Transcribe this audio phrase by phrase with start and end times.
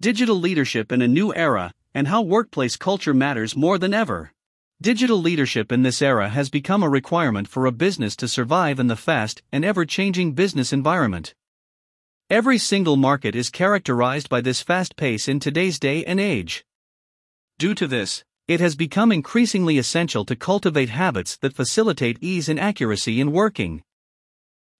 [0.00, 4.32] Digital leadership in a new era, and how workplace culture matters more than ever.
[4.80, 8.86] Digital leadership in this era has become a requirement for a business to survive in
[8.86, 11.34] the fast and ever changing business environment.
[12.30, 16.64] Every single market is characterized by this fast pace in today's day and age.
[17.58, 22.60] Due to this, it has become increasingly essential to cultivate habits that facilitate ease and
[22.60, 23.82] accuracy in working.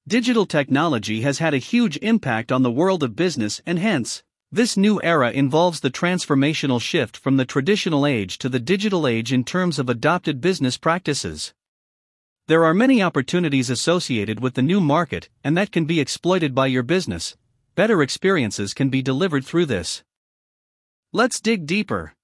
[0.06, 4.78] Digital technology has had a huge impact on the world of business and hence, this
[4.78, 9.44] new era involves the transformational shift from the traditional age to the digital age in
[9.44, 11.52] terms of adopted business practices.
[12.46, 16.68] There are many opportunities associated with the new market, and that can be exploited by
[16.68, 17.36] your business.
[17.74, 20.02] Better experiences can be delivered through this.
[21.12, 22.14] Let's dig deeper.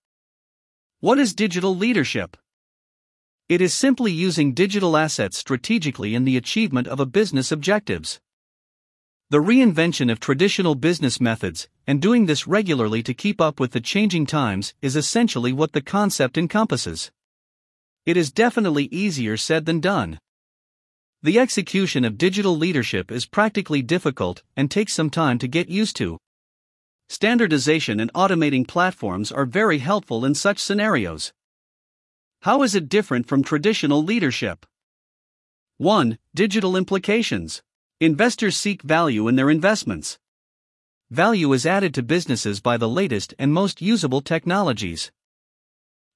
[1.01, 2.39] What is digital leadership?
[3.51, 8.19] It is simply using digital assets strategically in the achievement of a business objectives.
[9.35, 13.81] The reinvention of traditional business methods, and doing this regularly to keep up with the
[13.81, 17.11] changing times, is essentially what the concept encompasses.
[18.07, 20.21] It is definitely easier said than done.
[21.25, 25.97] The execution of digital leadership is practically difficult and takes some time to get used
[25.97, 26.19] to.
[27.09, 31.33] Standardization and automating platforms are very helpful in such scenarios.
[32.43, 34.65] How is it different from traditional leadership?
[35.79, 36.19] 1.
[36.37, 37.65] Digital implications.
[38.05, 40.19] Investors seek value in their investments.
[41.11, 45.11] Value is added to businesses by the latest and most usable technologies.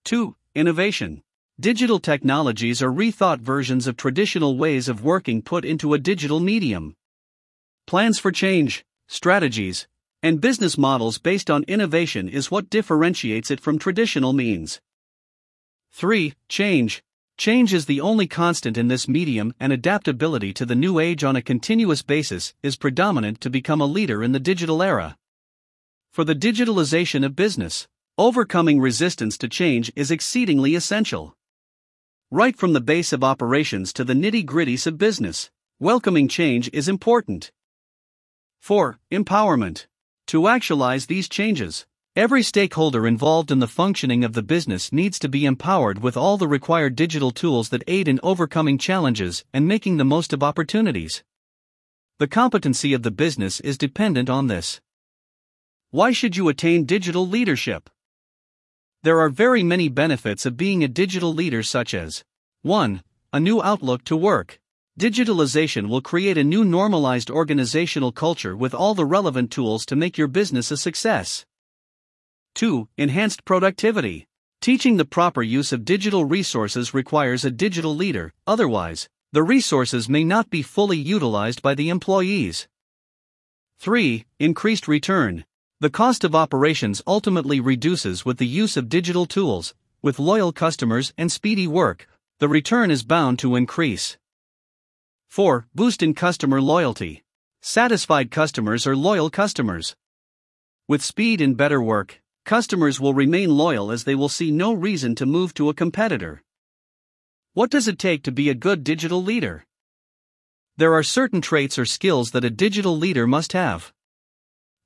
[0.05, 0.36] 2.
[0.55, 1.22] Innovation.
[1.58, 6.95] Digital technologies are rethought versions of traditional ways of working put into a digital medium.
[7.86, 9.89] Plans for change, strategies,
[10.23, 14.83] and business models based on innovation is what differentiates it from traditional means.
[15.92, 16.34] 3.
[16.50, 17.02] Change.
[17.39, 21.36] Change is the only constant in this medium, and adaptability to the new age on
[21.36, 25.17] a continuous basis is predominant to become a leader in the digital era.
[26.11, 27.86] For the digitalization of business,
[28.19, 31.36] overcoming resistance to change is exceedingly essential.
[32.28, 35.48] Right from the base of operations to the nitty gritties of business,
[35.79, 37.52] welcoming change is important.
[38.58, 38.98] 4.
[39.12, 39.86] Empowerment.
[40.27, 41.86] To actualize these changes,
[42.18, 46.36] Every stakeholder involved in the functioning of the business needs to be empowered with all
[46.36, 51.23] the required digital tools that aid in overcoming challenges and making the most of opportunities.
[52.18, 54.80] The competency of the business is dependent on this.
[55.90, 57.89] Why should you attain digital leadership?
[59.05, 62.24] There are very many benefits of being a digital leader, such as
[62.62, 63.00] 1.
[63.33, 64.58] A new outlook to work.
[64.98, 70.18] Digitalization will create a new normalized organizational culture with all the relevant tools to make
[70.18, 71.46] your business a success.
[72.58, 72.89] 2.
[72.96, 74.27] Enhanced productivity.
[74.61, 80.24] Teaching the proper use of digital resources requires a digital leader, otherwise, the resources may
[80.24, 82.67] not be fully utilized by the employees.
[83.79, 84.24] 3.
[84.41, 85.45] Increased return.
[85.79, 89.73] The cost of operations ultimately reduces with the use of digital tools.
[90.02, 92.08] With loyal customers and speedy work,
[92.41, 94.18] the return is bound to increase.
[95.29, 95.68] 4.
[95.77, 97.23] Boost in customer loyalty.
[97.63, 99.95] Satisfied customers are loyal customers.
[100.89, 105.14] With speed and better work, Customers will remain loyal as they will see no reason
[105.17, 106.42] to move to a competitor.
[107.53, 109.67] What does it take to be a good digital leader?
[110.79, 113.92] There are certain traits or skills that a digital leader must have.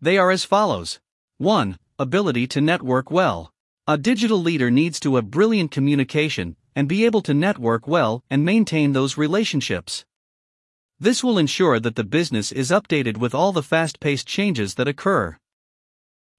[0.00, 0.98] They are as follows
[1.38, 1.78] 1.
[2.00, 3.52] Ability to network well.
[3.86, 8.44] A digital leader needs to have brilliant communication and be able to network well and
[8.44, 10.04] maintain those relationships.
[10.98, 14.88] This will ensure that the business is updated with all the fast paced changes that
[14.88, 15.38] occur.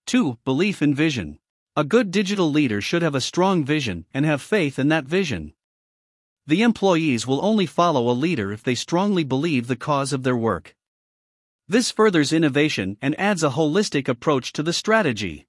[0.06, 0.38] 2.
[0.44, 1.40] Belief in vision.
[1.76, 5.54] A good digital leader should have a strong vision and have faith in that vision.
[6.46, 10.36] The employees will only follow a leader if they strongly believe the cause of their
[10.36, 10.76] work.
[11.68, 15.48] This furthers innovation and adds a holistic approach to the strategy.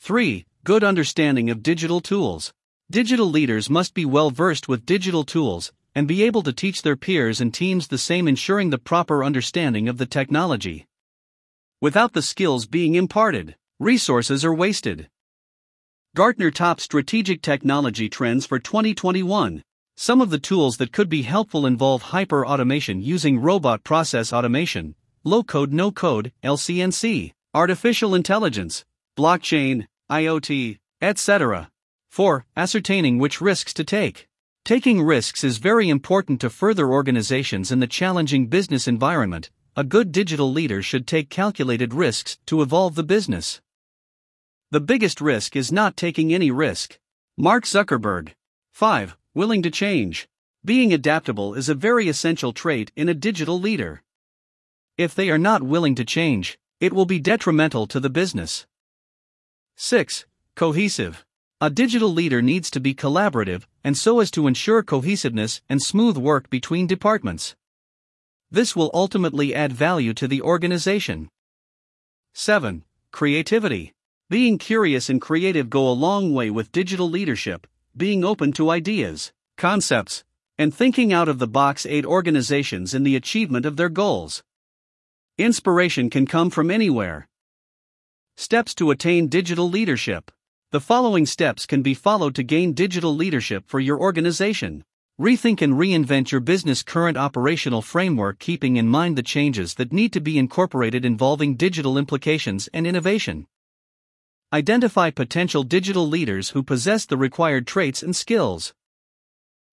[0.00, 0.44] 3.
[0.64, 2.52] Good understanding of digital tools.
[2.90, 6.96] Digital leaders must be well versed with digital tools and be able to teach their
[6.96, 10.86] peers and teams the same, ensuring the proper understanding of the technology.
[11.82, 15.10] Without the skills being imparted, resources are wasted.
[16.14, 19.62] Gartner top strategic technology trends for 2021.
[19.94, 24.94] Some of the tools that could be helpful involve hyper automation using robot process automation,
[25.22, 31.70] low code no code, LCNC, artificial intelligence, blockchain, IoT, etc.
[32.08, 32.46] 4.
[32.56, 34.28] Ascertaining which risks to take.
[34.64, 40.10] Taking risks is very important to further organizations in the challenging business environment, a good
[40.10, 43.60] digital leader should take calculated risks to evolve the business.
[44.70, 46.98] The biggest risk is not taking any risk.
[47.36, 48.32] Mark Zuckerberg.
[48.72, 49.18] 5.
[49.34, 50.28] Willing to change.
[50.64, 54.02] Being adaptable is a very essential trait in a digital leader.
[54.96, 58.66] If they are not willing to change, it will be detrimental to the business.
[59.76, 60.24] 6.
[60.54, 61.26] Cohesive.
[61.60, 66.16] A digital leader needs to be collaborative, and so as to ensure cohesiveness and smooth
[66.16, 67.56] work between departments.
[68.50, 71.28] This will ultimately add value to the organization.
[72.34, 72.84] 7.
[73.10, 73.92] Creativity.
[74.30, 77.66] Being curious and creative go a long way with digital leadership,
[77.96, 80.24] being open to ideas, concepts,
[80.58, 84.42] and thinking out of the box aid organizations in the achievement of their goals.
[85.38, 87.28] Inspiration can come from anywhere.
[88.36, 90.30] Steps to attain digital leadership.
[90.72, 94.84] The following steps can be followed to gain digital leadership for your organization.
[95.18, 100.12] Rethink and reinvent your business current operational framework, keeping in mind the changes that need
[100.12, 103.46] to be incorporated involving digital implications and innovation.
[104.52, 108.74] Identify potential digital leaders who possess the required traits and skills.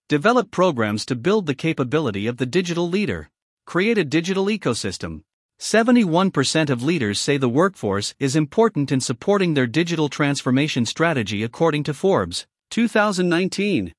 [0.07, 3.29] Develop programs to build the capability of the digital leader.
[3.65, 5.23] Create a digital ecosystem.
[5.59, 11.83] 71% of leaders say the workforce is important in supporting their digital transformation strategy, according
[11.83, 13.93] to Forbes, 2019.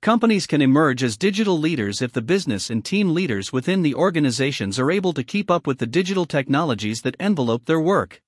[0.00, 4.78] Companies can emerge as digital leaders if the business and team leaders within the organizations
[4.78, 8.22] are able to keep up with the digital technologies that envelope their work.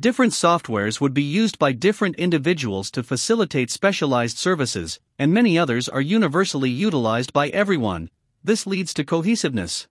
[0.00, 5.88] Different softwares would be used by different individuals to facilitate specialized services, and many others
[5.88, 8.10] are universally utilized by everyone.
[8.42, 9.86] This leads to cohesiveness.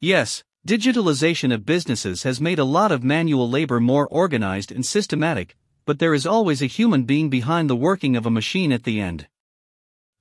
[0.00, 5.56] Yes, digitalization of businesses has made a lot of manual labor more organized and systematic,
[5.84, 9.00] but there is always a human being behind the working of a machine at the
[9.00, 9.28] end.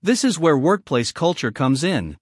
[0.06, 2.18] This is where workplace culture comes in.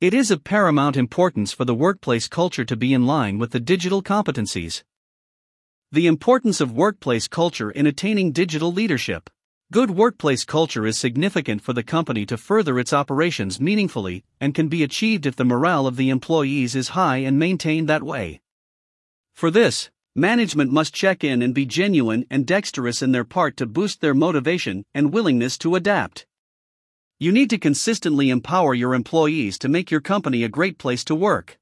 [0.00, 3.60] It is of paramount importance for the workplace culture to be in line with the
[3.60, 4.82] digital competencies.
[5.92, 9.28] The importance of workplace culture in attaining digital leadership.
[9.70, 14.68] Good workplace culture is significant for the company to further its operations meaningfully and can
[14.68, 18.40] be achieved if the morale of the employees is high and maintained that way.
[19.34, 23.66] For this, management must check in and be genuine and dexterous in their part to
[23.66, 26.24] boost their motivation and willingness to adapt.
[27.18, 31.14] You need to consistently empower your employees to make your company a great place to
[31.14, 31.58] work.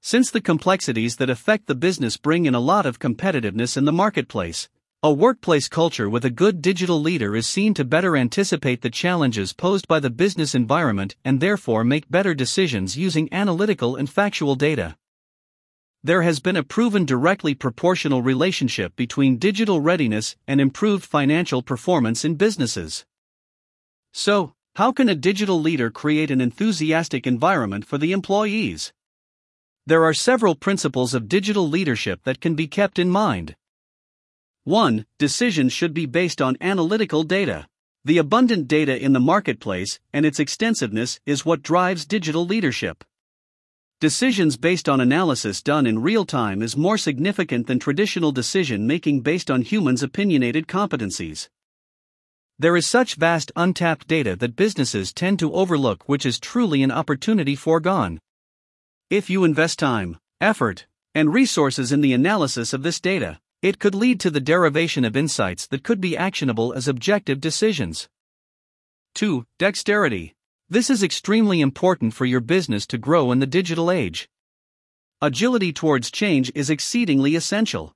[0.00, 3.90] Since the complexities that affect the business bring in a lot of competitiveness in the
[3.92, 4.68] marketplace,
[5.02, 9.52] a workplace culture with a good digital leader is seen to better anticipate the challenges
[9.52, 14.96] posed by the business environment and therefore make better decisions using analytical and factual data.
[16.04, 22.24] There has been a proven directly proportional relationship between digital readiness and improved financial performance
[22.24, 23.04] in businesses.
[24.16, 28.92] So, how can a digital leader create an enthusiastic environment for the employees?
[29.86, 33.56] There are several principles of digital leadership that can be kept in mind.
[34.62, 35.04] 1.
[35.18, 37.66] Decisions should be based on analytical data.
[38.04, 43.02] The abundant data in the marketplace and its extensiveness is what drives digital leadership.
[44.00, 49.22] Decisions based on analysis done in real time is more significant than traditional decision making
[49.22, 51.48] based on humans' opinionated competencies.
[52.58, 56.92] There is such vast untapped data that businesses tend to overlook, which is truly an
[56.92, 58.20] opportunity foregone.
[59.10, 60.86] If you invest time, effort,
[61.16, 65.16] and resources in the analysis of this data, it could lead to the derivation of
[65.16, 68.08] insights that could be actionable as objective decisions.
[69.14, 69.44] 2.
[69.58, 70.34] Dexterity.
[70.68, 74.28] This is extremely important for your business to grow in the digital age.
[75.20, 77.92] Agility towards change is exceedingly essential.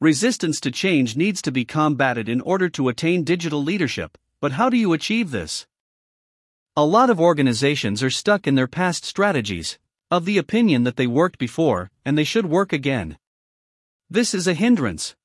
[0.00, 4.68] Resistance to change needs to be combated in order to attain digital leadership, but how
[4.68, 5.66] do you achieve this?
[6.76, 9.78] A lot of organizations are stuck in their past strategies,
[10.10, 13.16] of the opinion that they worked before, and they should work again.
[14.10, 15.16] This is a hindrance.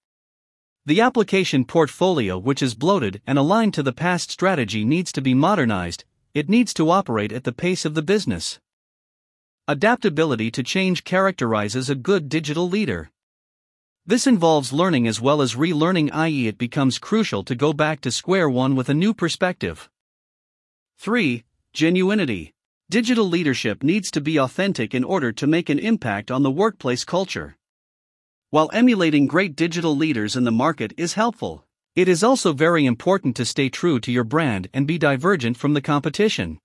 [0.85, 5.33] The application portfolio, which is bloated and aligned to the past strategy, needs to be
[5.33, 8.61] modernized, it needs to operate at the pace of the business.
[9.67, 13.11] Adaptability to change characterizes a good digital leader.
[14.03, 18.09] This involves learning as well as relearning, i.e., it becomes crucial to go back to
[18.09, 19.89] square one with a new perspective.
[20.97, 21.43] 3.
[21.75, 22.53] Genuinity.
[22.89, 27.05] Digital leadership needs to be authentic in order to make an impact on the workplace
[27.05, 27.55] culture.
[28.49, 31.63] While emulating great digital leaders in the market is helpful,
[31.95, 35.75] it is also very important to stay true to your brand and be divergent from
[35.75, 36.59] the competition.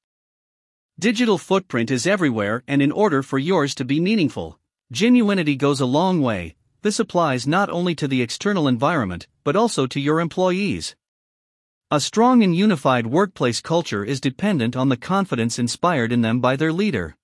[0.99, 4.59] Digital footprint is everywhere, and in order for yours to be meaningful,
[4.90, 6.56] genuinity goes a long way.
[6.87, 10.95] This applies not only to the external environment, but also to your employees.
[11.90, 16.55] A strong and unified workplace culture is dependent on the confidence inspired in them by
[16.55, 17.16] their leader.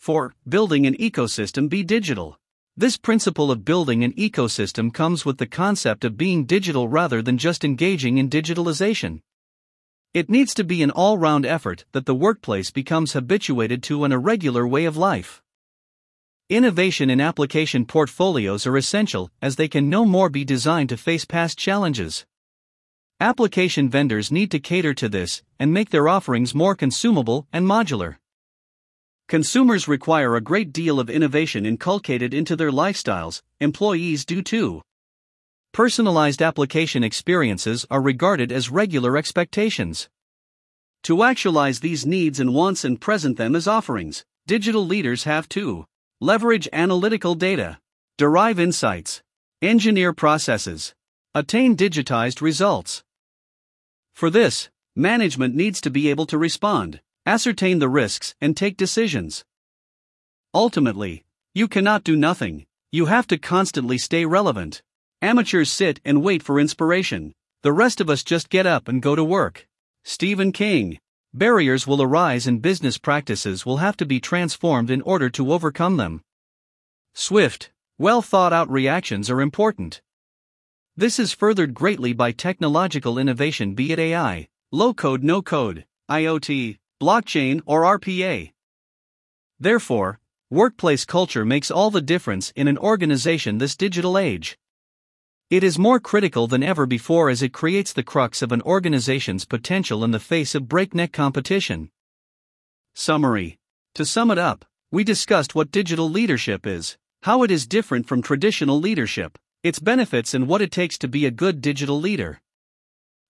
[0.00, 0.34] 4.
[0.46, 2.38] Building an ecosystem be digital.
[2.76, 7.38] This principle of building an ecosystem comes with the concept of being digital rather than
[7.38, 9.22] just engaging in digitalization.
[10.12, 14.12] It needs to be an all round effort that the workplace becomes habituated to and
[14.12, 15.40] a regular way of life.
[16.50, 21.24] Innovation in application portfolios are essential as they can no more be designed to face
[21.24, 22.26] past challenges.
[23.20, 28.16] Application vendors need to cater to this and make their offerings more consumable and modular.
[29.28, 34.82] Consumers require a great deal of innovation inculcated into their lifestyles, employees do too.
[35.72, 40.08] Personalized application experiences are regarded as regular expectations.
[41.04, 45.84] To actualize these needs and wants and present them as offerings, digital leaders have to
[46.22, 47.78] leverage analytical data,
[48.18, 49.22] derive insights,
[49.62, 50.94] engineer processes,
[51.34, 53.02] attain digitized results.
[54.12, 59.46] For this, management needs to be able to respond, ascertain the risks, and take decisions.
[60.52, 61.24] Ultimately,
[61.54, 64.82] you cannot do nothing, you have to constantly stay relevant.
[65.22, 69.16] Amateurs sit and wait for inspiration, the rest of us just get up and go
[69.16, 69.66] to work.
[70.04, 70.98] Stephen King.
[71.32, 75.96] Barriers will arise and business practices will have to be transformed in order to overcome
[75.96, 76.22] them.
[77.14, 80.02] Swift, well thought out reactions are important.
[80.96, 86.78] This is furthered greatly by technological innovation, be it AI, low code, no code, IoT,
[87.00, 88.52] blockchain, or RPA.
[89.60, 90.18] Therefore,
[90.50, 94.58] workplace culture makes all the difference in an organization this digital age.
[95.50, 99.44] It is more critical than ever before as it creates the crux of an organization's
[99.44, 101.90] potential in the face of breakneck competition.
[102.94, 103.58] Summary
[103.94, 108.22] To sum it up, we discussed what digital leadership is, how it is different from
[108.22, 112.40] traditional leadership, its benefits, and what it takes to be a good digital leader.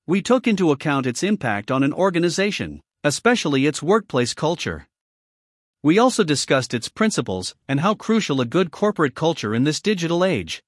[0.06, 4.88] We took into account its impact on an organization, especially its workplace culture.
[5.82, 10.22] We also discussed its principles and how crucial a good corporate culture in this digital
[10.22, 10.62] age.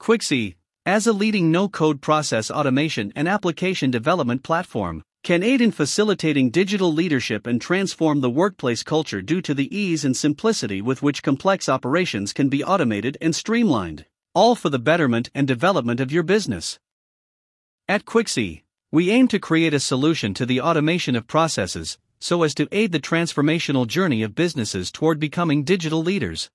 [0.00, 0.54] Quixy,
[0.86, 6.48] as a leading no code process automation and application development platform, can aid in facilitating
[6.48, 11.22] digital leadership and transform the workplace culture due to the ease and simplicity with which
[11.22, 16.22] complex operations can be automated and streamlined, all for the betterment and development of your
[16.22, 16.78] business.
[17.86, 22.54] At Quixy, we aim to create a solution to the automation of processes so as
[22.54, 26.50] to aid the transformational journey of businesses toward becoming digital leaders.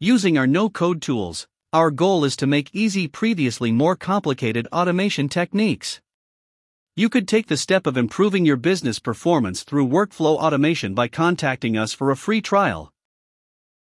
[0.00, 5.28] Using our no code tools, our goal is to make easy previously more complicated automation
[5.28, 6.00] techniques.
[6.96, 11.76] You could take the step of improving your business performance through workflow automation by contacting
[11.76, 12.90] us for a free trial.